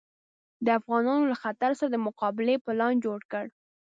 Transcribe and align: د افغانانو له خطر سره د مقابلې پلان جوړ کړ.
د 0.65 0.67
افغانانو 0.79 1.29
له 1.31 1.35
خطر 1.43 1.71
سره 1.79 1.89
د 1.91 1.97
مقابلې 2.07 2.55
پلان 2.65 2.93
جوړ 3.05 3.19
کړ. 3.31 3.45